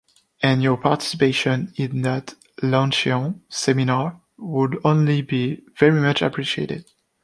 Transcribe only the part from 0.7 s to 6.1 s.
participation in that luncheon seminar would only be very